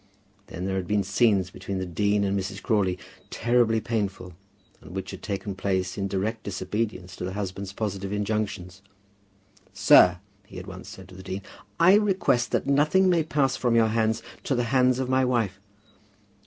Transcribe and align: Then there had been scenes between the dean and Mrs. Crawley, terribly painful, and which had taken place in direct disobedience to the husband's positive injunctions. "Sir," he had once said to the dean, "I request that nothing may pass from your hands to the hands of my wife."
Then 0.47 0.65
there 0.65 0.77
had 0.77 0.87
been 0.87 1.03
scenes 1.03 1.51
between 1.51 1.77
the 1.77 1.85
dean 1.85 2.23
and 2.23 2.35
Mrs. 2.35 2.59
Crawley, 2.59 2.97
terribly 3.29 3.79
painful, 3.79 4.33
and 4.81 4.95
which 4.95 5.11
had 5.11 5.21
taken 5.21 5.53
place 5.53 5.95
in 5.95 6.07
direct 6.07 6.41
disobedience 6.41 7.15
to 7.17 7.23
the 7.23 7.33
husband's 7.33 7.71
positive 7.71 8.11
injunctions. 8.11 8.81
"Sir," 9.73 10.17
he 10.47 10.57
had 10.57 10.65
once 10.65 10.89
said 10.89 11.07
to 11.09 11.15
the 11.15 11.21
dean, 11.21 11.43
"I 11.79 11.93
request 11.93 12.49
that 12.49 12.65
nothing 12.65 13.11
may 13.11 13.21
pass 13.21 13.55
from 13.55 13.75
your 13.75 13.89
hands 13.89 14.23
to 14.45 14.55
the 14.55 14.63
hands 14.73 14.97
of 14.97 15.07
my 15.07 15.23
wife." 15.23 15.59